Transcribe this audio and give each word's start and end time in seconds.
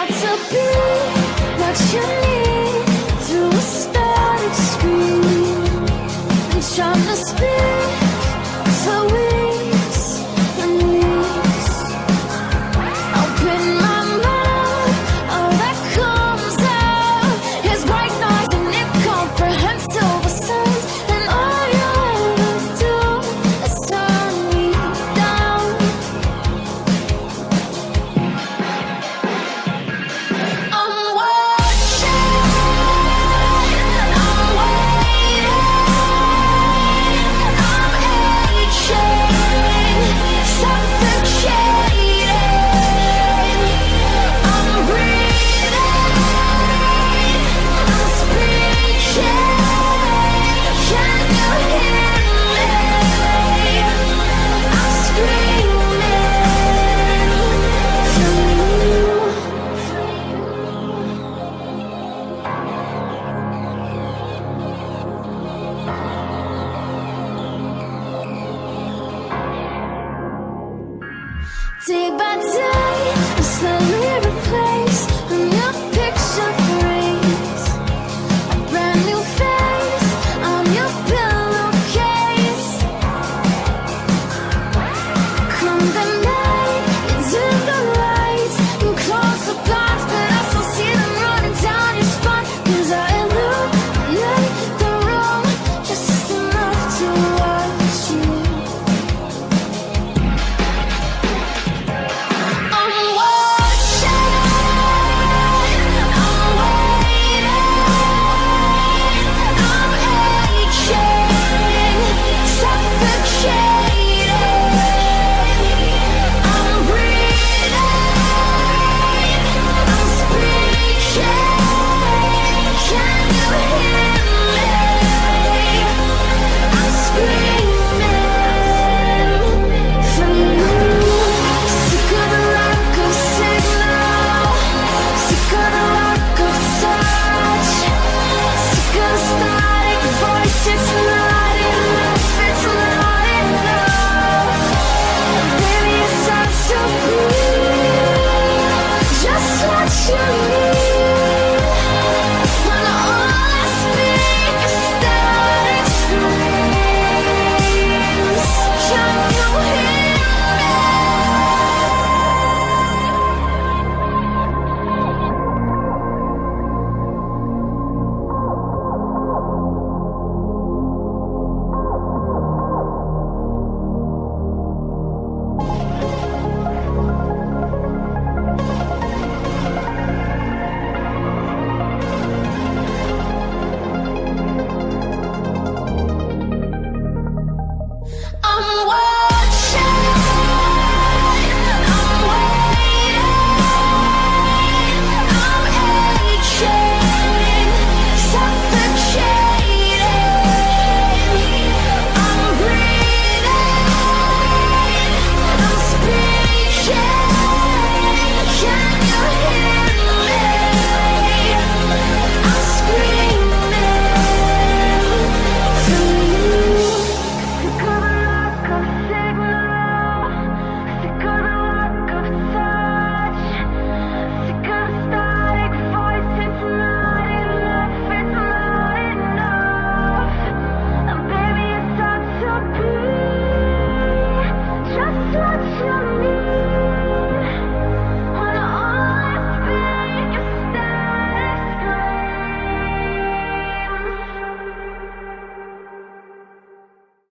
got 0.00 0.08
to 0.08 1.04
be. 1.04 1.09